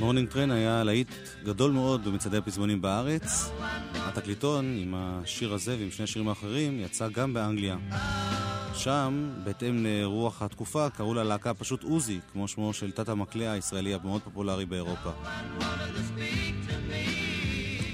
Morning 0.04 0.30
Train 0.30 0.52
היה 0.52 0.84
להיט 0.84 1.08
גדול 1.44 1.72
מאוד 1.72 2.06
במצעדי 2.06 2.38
הפזמונים 2.38 2.82
בארץ. 2.82 3.52
התקליטון 3.96 4.78
עם 4.78 4.94
השיר 4.98 5.54
הזה 5.54 5.76
ועם 5.80 5.92
שני 5.92 6.04
השירים 6.04 6.28
האחרים 6.30 6.80
יצא 6.80 7.08
גם 7.08 7.34
באנגליה. 7.34 7.78
שם, 8.74 9.30
בהתאם 9.44 9.86
לרוח 9.86 10.42
התקופה, 10.42 10.90
קראו 10.90 11.14
ללהקה 11.14 11.54
פשוט 11.54 11.84
עוזי, 11.84 12.20
כמו 12.34 12.48
שמו 12.48 12.74
של 12.74 12.92
תת 12.92 13.10
המקלע 13.10 13.52
הישראלי 13.52 13.94
המאוד 13.94 14.22
פופולרי 14.22 14.66
באירופה. 14.66 15.12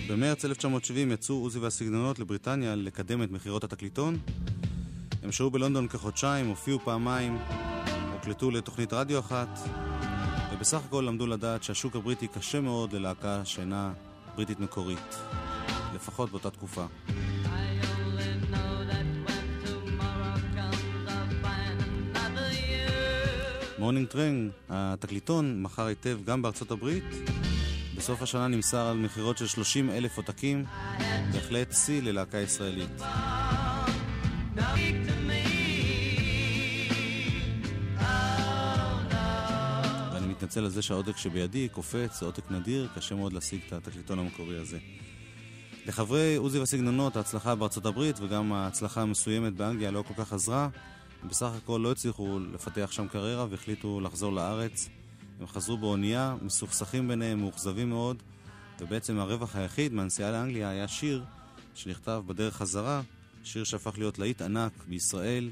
במרץ 0.10 0.46
1970 0.46 1.12
יצאו 1.12 1.36
עוזי 1.36 1.60
והסגנונות 1.60 2.20
לבריטניה 2.20 2.76
לקדם 2.76 3.24
את 3.24 3.32
מכירות 3.32 3.64
התקליטון. 3.64 4.18
הם 5.24 5.32
שהו 5.32 5.52
בלונדון 5.52 5.88
כחודשיים, 5.88 6.48
הופיעו 6.48 6.80
פעמיים, 6.80 7.38
הוקלטו 8.14 8.52
לתוכנית 8.52 8.94
רדיו 8.94 9.20
אחת, 9.20 9.60
ובסך 10.60 10.82
הכל 10.86 11.04
למדו 11.08 11.28
לדעת 11.28 11.64
שהשוק 11.64 11.96
הבריטי 11.96 12.28
קשה 12.28 12.62
מאוד 12.62 12.94
ללהקה 12.94 13.46
שאינה 13.46 13.94
בריטית 14.36 14.60
מקורית, 14.60 15.16
לפחות 15.96 16.30
באותה 16.30 16.50
תקופה. 16.50 16.86
Morning 23.78 24.08
Train, 24.08 24.52
התקליטון, 24.70 25.62
מכר 25.62 25.86
היטב 25.86 26.20
גם 26.26 26.42
בארצות 26.42 26.72
הברית. 26.72 27.04
בסוף 27.98 28.22
השנה 28.22 28.48
נמסר 28.48 28.88
על 28.88 28.98
מכירות 28.98 29.38
של 29.38 29.48
30 29.48 29.90
אלף 29.90 30.18
עותקים, 30.18 30.66
בהחלט 31.34 31.74
שיא 31.74 32.02
ללהקה 32.02 32.38
ישראלית. 32.38 33.02
מתנצל 40.50 40.64
על 40.64 40.70
זה 40.70 40.82
שהעותק 40.82 41.18
שבידי 41.18 41.70
קופץ, 41.70 42.20
זה 42.20 42.26
עותק 42.26 42.52
נדיר, 42.52 42.90
קשה 42.96 43.16
מאוד 43.16 43.34
להשיג 43.34 43.62
את 43.68 43.74
התקליטון 43.74 44.20
המקורי 44.20 44.58
הזה. 44.58 44.78
לחברי 45.86 46.36
עוזי 46.36 46.60
והסגנונות, 46.60 47.16
ההצלחה 47.16 47.56
בארצות 47.56 47.86
הברית 47.86 48.20
וגם 48.20 48.54
ההצלחה 48.54 49.02
המסוימת 49.02 49.54
באנגליה 49.54 49.92
לא 49.92 50.04
כל 50.08 50.14
כך 50.14 50.34
עזרה. 50.34 50.70
בסך 51.24 51.50
הכל 51.58 51.80
לא 51.84 51.92
הצליחו 51.92 52.40
לפתח 52.54 52.92
שם 52.92 53.08
קריירה 53.08 53.46
והחליטו 53.50 54.00
לחזור 54.00 54.34
לארץ. 54.34 54.90
הם 55.40 55.48
חזרו 55.48 55.78
באונייה, 55.78 56.36
מסוכסכים 56.42 57.08
ביניהם, 57.08 57.40
מאוכזבים 57.40 57.90
מאוד, 57.90 58.24
ובעצם 58.80 59.20
הרווח 59.20 59.56
היחיד 59.56 59.94
מהנסיעה 59.94 60.32
לאנגליה 60.32 60.70
היה 60.70 60.88
שיר 60.88 61.24
שנכתב 61.76 62.24
בדרך 62.28 62.56
חזרה, 62.56 63.02
שיר 63.44 63.64
שהפך 63.64 63.98
להיות 63.98 64.20
להיט 64.20 64.42
ענק 64.42 64.72
בישראל, 64.88 65.50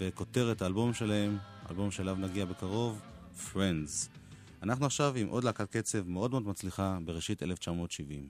וכותרת 0.00 0.62
האלבום 0.62 0.94
שלהם, 0.94 1.38
אלבום 1.70 1.90
שאליו 1.90 2.16
נגיע 2.16 2.44
בקרוב, 2.44 3.00
Friends. 3.38 4.17
אנחנו 4.62 4.86
עכשיו 4.86 5.12
עם 5.16 5.28
עוד 5.28 5.44
להקת 5.44 5.76
קצב 5.76 6.08
מאוד 6.08 6.30
מאוד 6.30 6.46
מצליחה 6.46 6.98
בראשית 7.04 7.42
1970. 7.42 8.28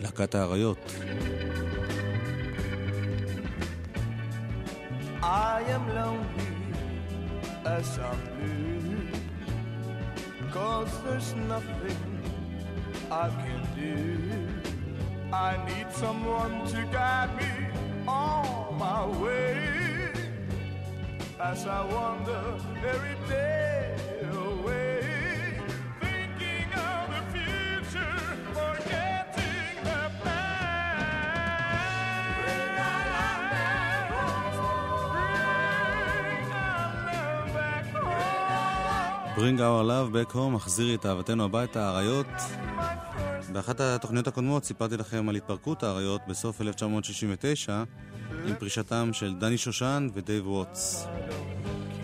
להקת 0.00 0.34
האריות. 0.34 0.78
I 5.22 5.62
am 5.76 5.84
lonely 5.98 6.50
as 7.76 7.88
I'm 8.08 8.20
blue 8.34 9.06
Cause 10.54 10.92
there's 11.04 11.30
nothing 11.54 12.00
I 13.24 13.26
can 13.42 13.62
do 13.80 13.96
I 15.32 15.50
need 15.68 15.88
someone 15.92 16.54
to 16.72 16.80
guide 16.96 17.32
me 17.36 17.52
on 18.08 18.59
my 18.80 19.04
way 19.22 19.58
as 21.50 21.60
I 21.66 21.80
wander 21.94 22.44
every 22.92 23.16
day 23.28 23.96
away, 24.48 25.00
thinking 26.02 26.70
of 26.88 27.02
the 27.14 27.22
future, 27.34 28.16
forgetting 28.56 29.76
the 29.88 30.02
past. 30.24 31.44
Bring 32.46 32.74
our 32.80 35.42
love 37.12 37.52
back 37.56 37.86
home. 37.94 39.34
Bring 39.38 39.58
our 39.60 39.82
love 39.84 40.12
back 40.12 40.30
home, 40.32 40.54
החזירי 40.56 40.94
את 40.94 41.06
אהבתנו 41.06 41.44
הביתה, 41.44 41.88
האריות. 41.88 42.26
באחת 43.52 43.80
התוכניות 43.80 44.26
הקודמות 44.26 44.64
סיפרתי 44.64 44.96
לכם 44.96 45.28
על 45.28 45.36
התפרקות 45.36 45.82
האריות 45.82 46.20
בסוף 46.28 46.60
1969 46.60 47.84
עם 48.46 48.54
פרישתם 48.58 49.10
של 49.12 49.34
דני 49.34 49.58
שושן 49.58 50.08
ודייב 50.14 50.46
ווטס. 50.48 51.06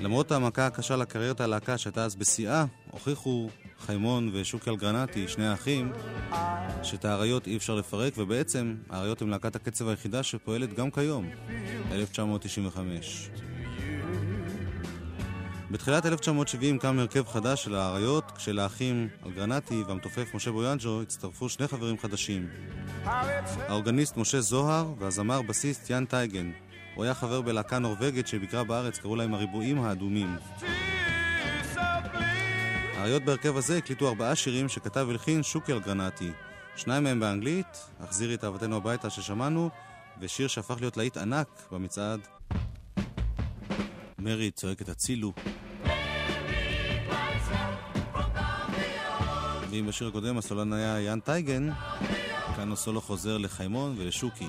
למרות 0.01 0.33
המכה 0.33 0.66
הקשה 0.66 0.96
לקריירת 0.96 1.40
הלהקה 1.40 1.79
שהייתה 1.79 2.05
אז 2.05 2.16
בשיאה, 2.16 2.64
הוכיחו 2.90 3.49
חיימון 3.79 4.31
ושוקי 4.33 4.70
אלגרנטי, 4.70 5.29
שני 5.29 5.46
האחים, 5.46 5.92
שאת 6.83 7.05
האריות 7.05 7.46
אי 7.46 7.57
אפשר 7.57 7.75
לפרק, 7.75 8.12
ובעצם 8.16 8.75
האריות 8.90 9.22
הם 9.22 9.31
להקת 9.31 9.57
הקצב 9.57 9.88
היחידה 9.88 10.22
שפועלת 10.22 10.75
גם 10.75 10.90
כיום, 10.90 11.31
1995. 11.92 13.31
בתחילת 15.71 16.07
1970 16.07 16.79
קם 16.79 16.99
הרכב 16.99 17.27
חדש 17.27 17.65
של 17.65 17.75
האריות, 17.75 18.33
כשלאחים 18.37 19.09
אלגרנטי 19.27 19.83
והמתופף 19.83 20.35
משה 20.35 20.51
בויאנג'ו 20.53 21.03
הצטרפו 21.03 21.49
שני 21.49 21.69
חברים 21.69 21.99
חדשים. 21.99 22.49
האורגניסט 23.69 24.17
משה 24.17 24.41
זוהר 24.41 24.95
והזמר 24.99 25.43
בסיסט 25.43 25.91
יאן 25.91 26.05
טייגן. 26.05 26.51
הוא 26.95 27.05
היה 27.05 27.15
חבר 27.15 27.41
בלהקה 27.41 27.79
נורבגית 27.79 28.27
שביקרה 28.27 28.65
בארץ, 28.65 28.99
קראו 28.99 29.17
להם 29.17 29.35
הריבועים 29.35 29.81
האדומים. 29.81 30.37
האריות 32.97 33.25
בהרכב 33.25 33.57
הזה 33.57 33.79
הקליטו 33.79 34.09
ארבעה 34.09 34.35
שירים 34.35 34.69
שכתב 34.69 35.05
והלחין 35.09 35.43
שוקי 35.43 35.73
אלגרנטי. 35.73 36.33
שניים 36.77 37.05
מהם 37.05 37.21
באנגלית, 37.21 37.87
החזירי 38.01 38.35
את 38.35 38.45
אהבתנו 38.45 38.77
הביתה 38.77 39.11
ששמענו, 39.11 39.71
ושיר 40.21 40.49
שהפך 40.49 40.77
להיות 40.81 40.97
להיט 40.97 41.17
ענק 41.17 41.49
במצעד. 41.73 42.36
מרי 44.27 44.51
צועקת 44.51 44.89
הצילו. 44.89 45.33
ואם 49.70 49.87
בשיר 49.87 50.09
הקודם 50.09 50.39
הסולן 50.39 50.72
היה 50.72 51.01
יאן 51.01 51.20
טייגן, 51.20 51.68
כאן 52.57 52.72
הסולו 52.72 53.01
חוזר 53.01 53.39
לחיימון 53.39 53.95
ולשוקי. 53.99 54.47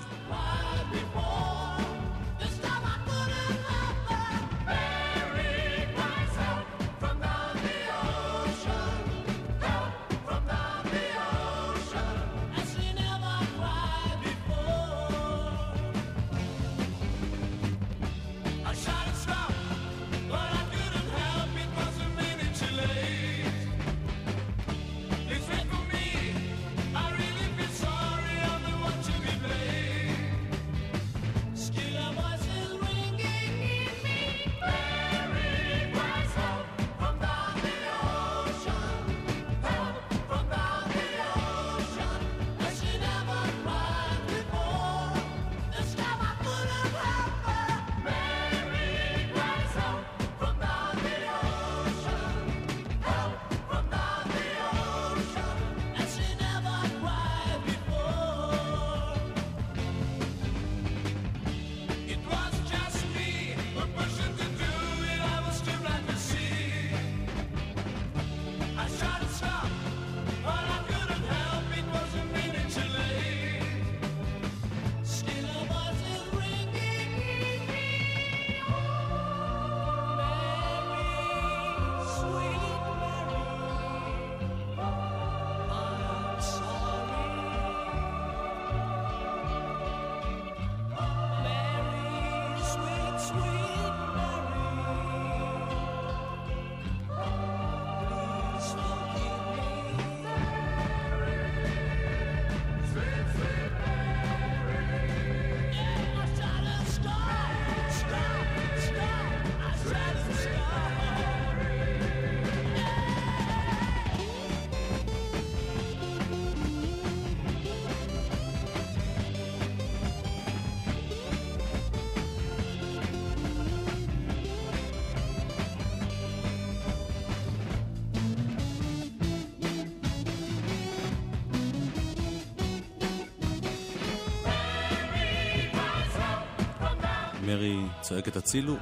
צועקת 138.08 138.36
הצילו. 138.36 138.76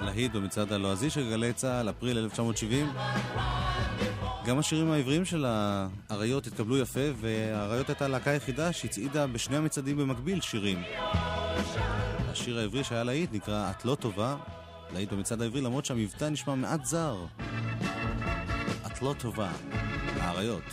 להיט 0.00 0.32
במצעד 0.32 0.72
הלועזי 0.72 1.10
של 1.10 1.30
גלי 1.30 1.52
צה"ל, 1.52 1.90
אפריל 1.90 2.18
1970. 2.18 2.92
גם 4.46 4.58
השירים 4.58 4.90
העבריים 4.90 5.24
של 5.24 5.44
האריות 5.48 6.46
התקבלו 6.46 6.78
יפה, 6.78 7.00
והאריות 7.20 7.88
הייתה 7.88 8.04
הלהקה 8.04 8.30
היחידה 8.30 8.72
שהצעידה 8.72 9.26
בשני 9.26 9.56
המצעדים 9.56 9.96
במקביל 9.96 10.40
שירים. 10.40 10.82
השיר 12.30 12.58
העברי 12.58 12.84
שהיה 12.84 13.04
להיט 13.04 13.32
נקרא 13.32 13.70
"את 13.70 13.84
לא 13.84 13.94
טובה", 13.94 14.36
להיט 14.94 15.12
במצעד 15.12 15.42
העברי, 15.42 15.60
למרות 15.60 15.84
שהמבטא 15.84 16.24
נשמע 16.24 16.54
מעט 16.54 16.84
זר. 16.84 17.16
את 18.86 19.02
לא 19.02 19.14
טובה, 19.18 19.50
האריות. 20.20 20.64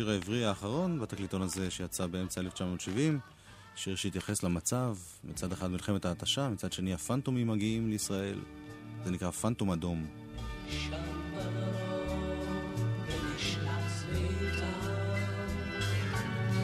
והשיר 0.00 0.12
העברי 0.12 0.44
האחרון 0.44 1.00
בתקליטון 1.00 1.42
הזה 1.42 1.70
שיצא 1.70 2.06
באמצע 2.06 2.40
1970, 2.40 3.18
שיר 3.76 3.96
שהתייחס 3.96 4.42
למצב, 4.42 4.96
מצד 5.24 5.52
אחד 5.52 5.70
מלחמת 5.70 6.04
ההתשה, 6.04 6.48
מצד 6.48 6.72
שני 6.72 6.94
הפנטומים 6.94 7.48
מגיעים 7.48 7.90
לישראל, 7.90 8.38
זה 9.04 9.10
נקרא 9.10 9.30
פנטום 9.30 9.70
אדום. 9.70 10.06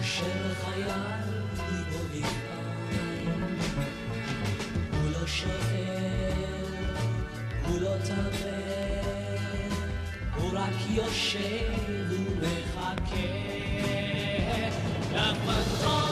של 0.03 0.55
חייל 0.55 1.17
רק 10.67 10.91
יושב 10.91 11.73
ומחכה. 12.11 13.17
לפנטום 15.13 15.49
האדום, 15.49 16.06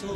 走 0.00 0.14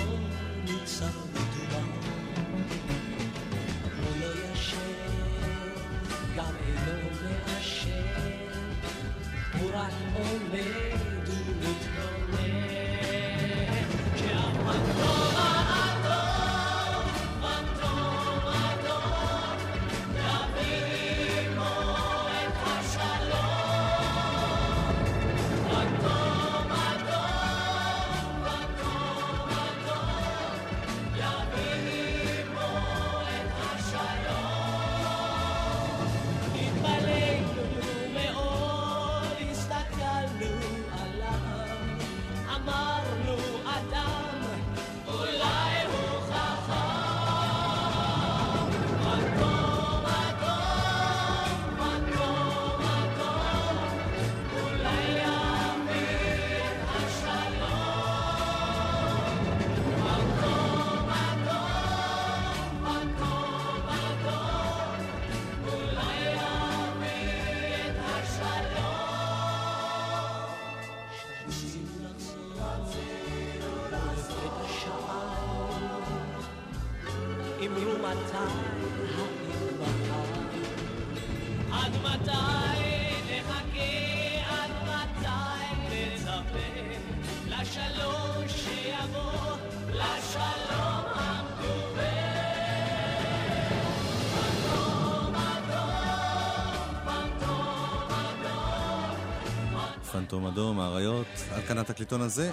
פנטום 100.24 100.46
אדום, 100.46 100.80
האריות, 100.80 101.26
עד 101.54 101.62
כאן 101.64 101.78
התקליטון 101.78 102.20
הזה. 102.20 102.52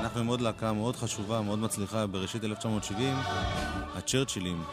אנחנו 0.00 0.20
עם 0.20 0.26
עוד 0.26 0.40
להקה 0.40 0.72
מאוד 0.72 0.96
חשובה, 0.96 1.40
מאוד 1.40 1.58
מצליחה, 1.58 2.06
בראשית 2.06 2.44
1970, 2.44 3.14
הצ'רצ'ילים. 3.94 4.64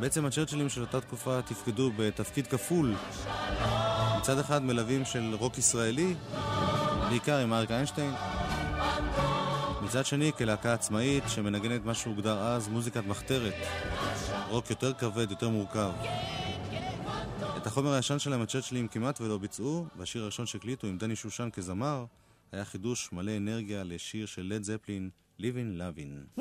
בעצם 0.00 0.26
הצ'רצ'ילים 0.26 0.68
של 0.68 0.80
אותה 0.80 1.00
תקופה 1.00 1.42
תפקדו 1.42 1.90
בתפקיד 1.96 2.46
כפול. 2.46 2.94
מצד 4.18 4.38
אחד 4.38 4.62
מלווים 4.62 5.04
של 5.04 5.34
רוק 5.38 5.58
ישראלי, 5.58 6.14
בעיקר 7.08 7.36
עם 7.36 7.52
אריק 7.52 7.70
איינשטיין. 7.70 8.12
מצד 9.82 10.06
שני 10.06 10.32
כלהקה 10.38 10.72
עצמאית 10.72 11.24
שמנגנת 11.28 11.84
מה 11.84 11.94
שהוגדר 11.94 12.38
אז 12.38 12.68
מוזיקת 12.68 13.06
מחתרת. 13.06 13.54
רוק 14.48 14.70
יותר 14.70 14.92
כבד, 14.92 15.30
יותר 15.30 15.48
מורכב. 15.48 15.90
החומר 17.70 17.92
הישן 17.92 18.18
שלהם 18.18 18.40
הצ'רצ'ילים 18.40 18.88
כמעט 18.88 19.20
ולא 19.20 19.38
ביצעו, 19.38 19.86
והשיר 19.96 20.22
הראשון 20.22 20.46
שהקליטו 20.46 20.86
עם 20.86 20.98
דני 20.98 21.16
שושן 21.16 21.48
כזמר, 21.52 22.04
היה 22.52 22.64
חידוש 22.64 23.12
מלא 23.12 23.36
אנרגיה 23.36 23.84
לשיר 23.84 24.26
של 24.26 24.42
לד 24.42 24.62
זפלין, 24.62 25.10
Living 25.40 25.78
Lovin'. 25.78 26.40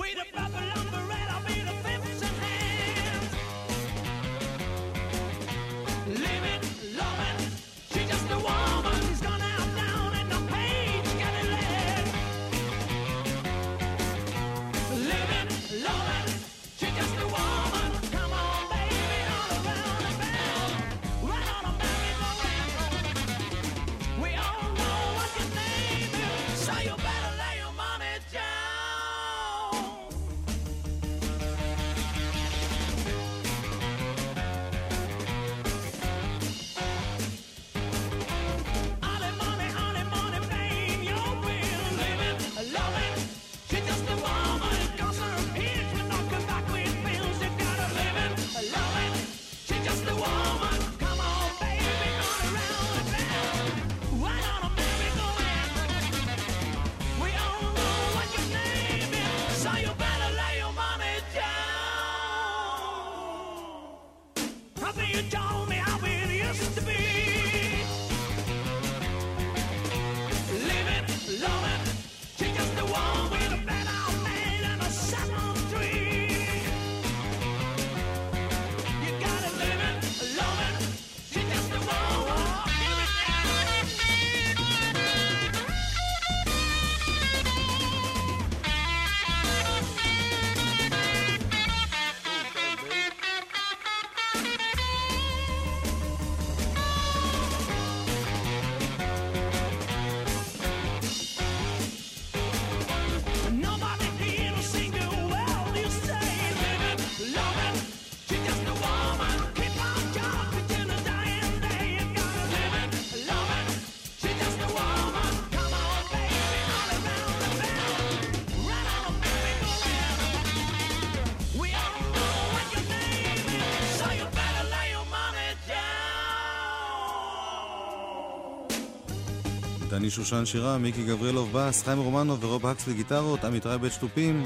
דני 130.09 130.15
שושן 130.15 130.45
שירה, 130.45 130.77
מיקי 130.77 131.05
גבריאלוב 131.05 131.49
בס, 131.53 131.83
חיים 131.83 131.99
רומנו 131.99 132.39
ורוב 132.39 132.65
הקסלי 132.65 132.93
גיטרות, 132.93 133.43
עמית 133.43 133.65
רייבט 133.65 133.91
שטופים, 133.91 134.43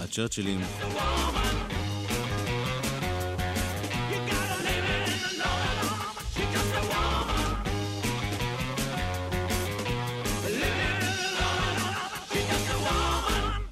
הצ'רצ'ילים. 0.00 0.60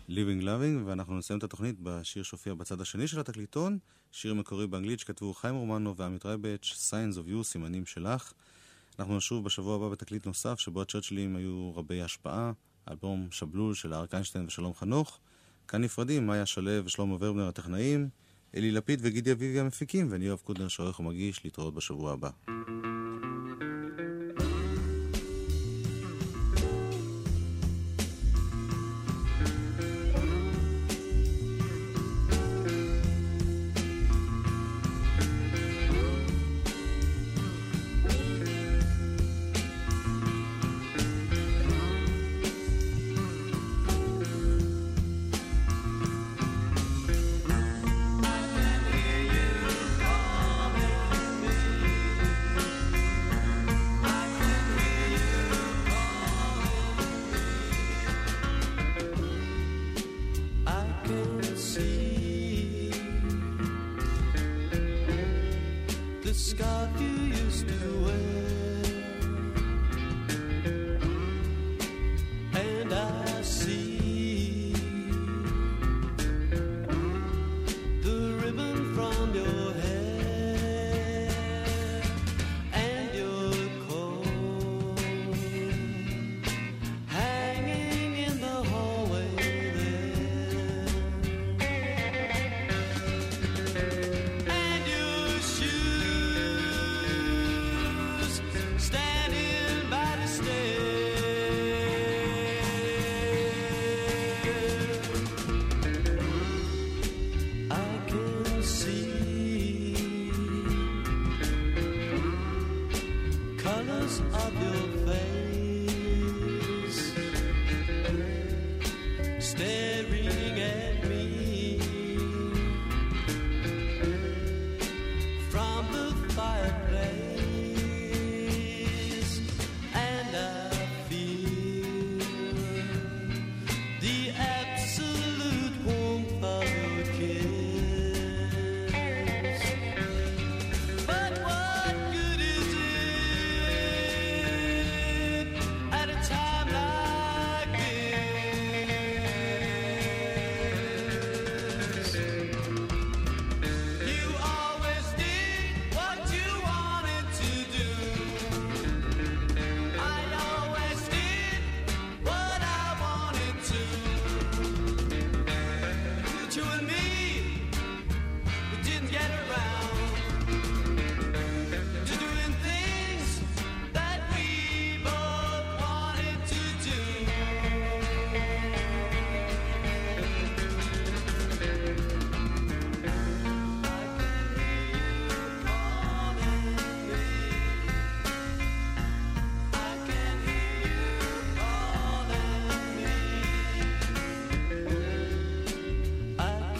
Living 0.08 0.42
Loving, 0.42 0.86
ואנחנו 0.86 1.18
נסיים 1.18 1.38
את 1.38 1.44
התוכנית 1.44 1.76
בשיר 1.80 2.22
שהופיע 2.22 2.54
בצד 2.54 2.80
השני 2.80 3.06
של 3.06 3.20
התקליטון, 3.20 3.78
שיר 4.12 4.34
מקורי 4.34 4.66
באנגלית 4.66 5.00
שכתבו 5.00 5.34
חיים 5.34 5.54
רומנו 5.54 5.96
ועמית 5.96 6.26
רייבץ', 6.26 6.90
Signs 6.90 7.16
of 7.16 7.30
You, 7.30 7.44
סימנים 7.44 7.86
שלך. 7.86 8.32
אנחנו 9.00 9.16
נשוב 9.16 9.44
בשבוע 9.44 9.76
הבא 9.76 9.88
בתקליט 9.88 10.26
נוסף, 10.26 10.58
שבו 10.58 10.82
הצ'רצ'ילים 10.82 11.36
היו 11.36 11.72
רבי 11.76 12.02
השפעה, 12.02 12.52
אלבום 12.90 13.28
שבלול 13.30 13.74
של 13.74 13.94
אריק 13.94 14.14
איינשטיין 14.14 14.46
ושלום 14.46 14.74
חנוך. 14.74 15.18
כאן 15.68 15.84
נפרדים, 15.84 16.26
מאיה 16.26 16.46
שלו 16.46 16.84
ושלמה 16.84 17.16
ורבנר 17.20 17.48
הטכנאים, 17.48 18.08
אלי 18.54 18.70
לפיד 18.70 19.00
וגידי 19.02 19.32
אביבי 19.32 19.60
המפיקים, 19.60 20.08
ואני 20.10 20.24
יואב 20.24 20.38
קודנר 20.38 20.68
שעורך 20.68 21.00
ומגיש 21.00 21.44
להתראות 21.44 21.74
בשבוע 21.74 22.12
הבא. 22.12 22.30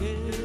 Yeah. 0.01 0.40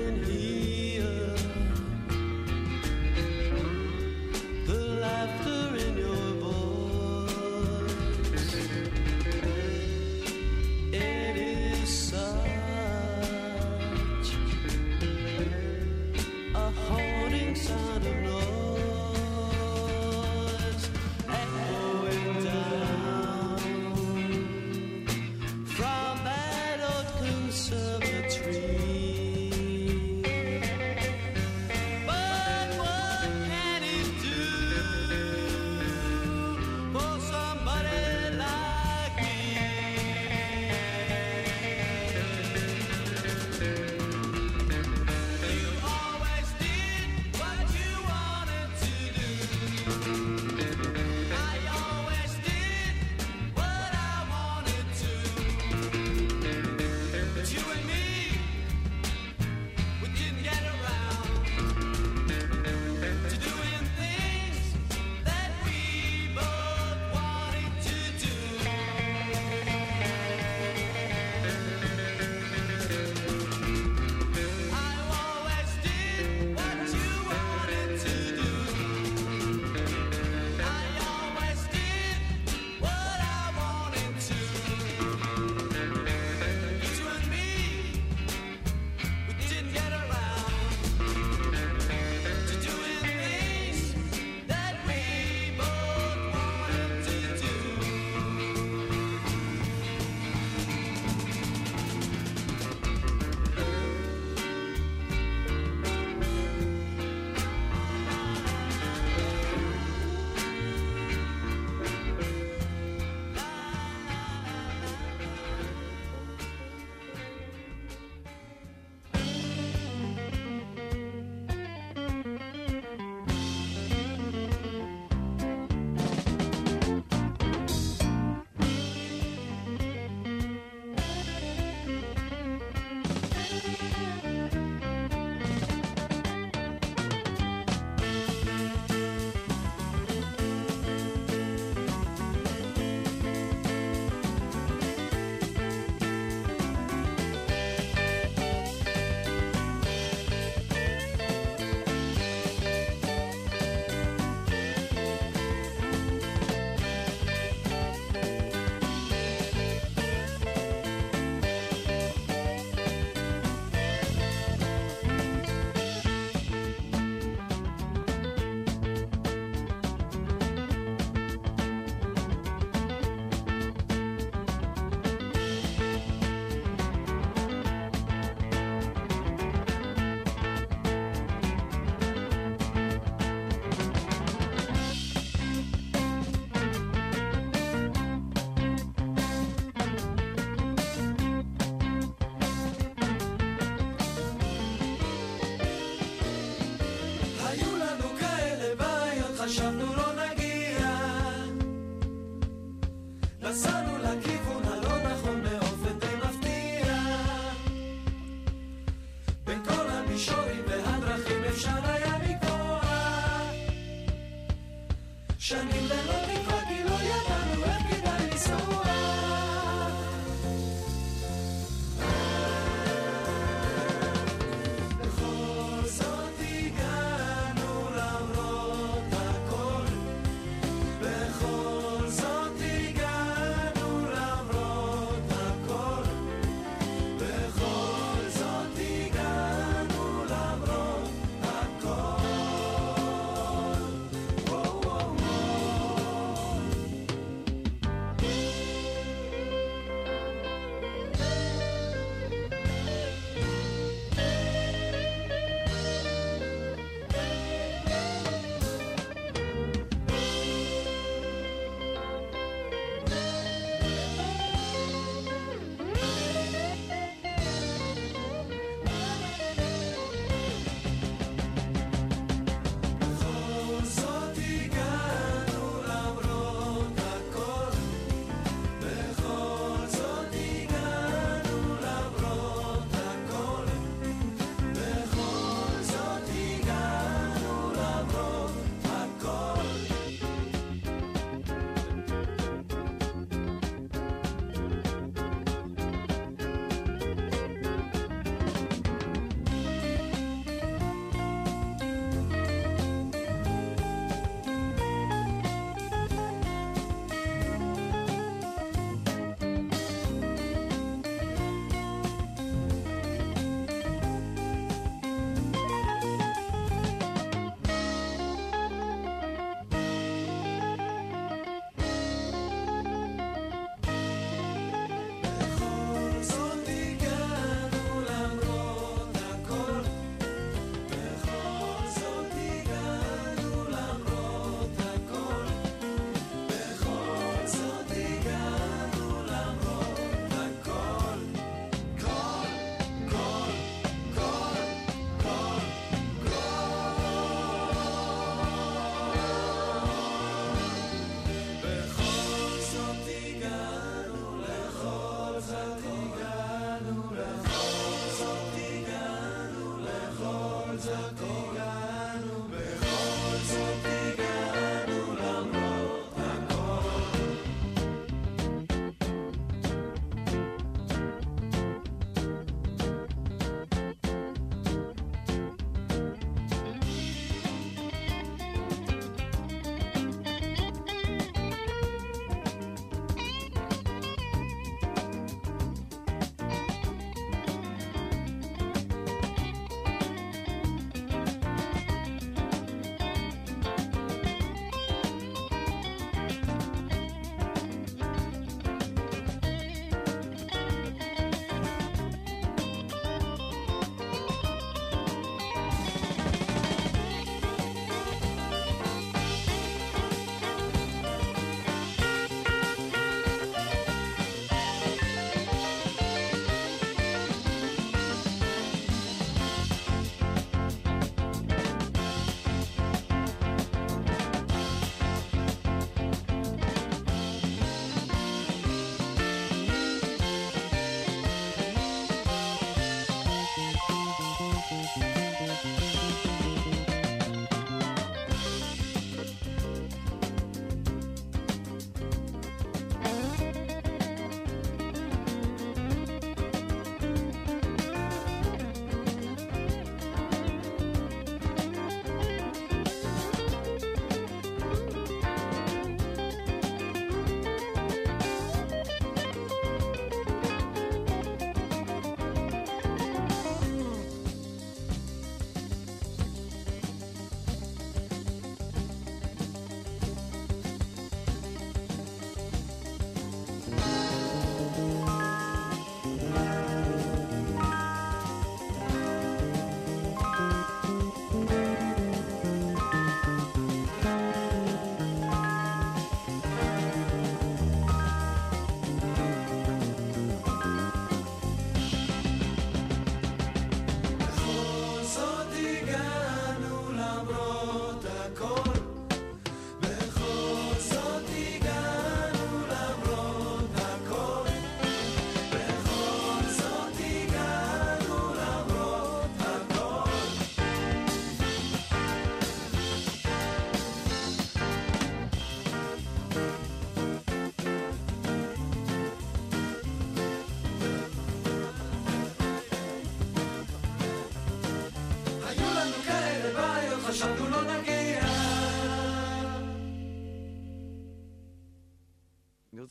Shangri-La. 215.45 216.34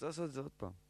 אני 0.04 0.08
רוצה 0.08 0.22
לעשות 0.22 0.28
את 0.28 0.34
זה 0.34 0.40
עוד 0.40 0.50
פעם. 0.56 0.83